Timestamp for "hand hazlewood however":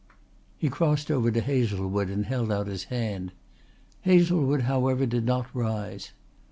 2.85-5.05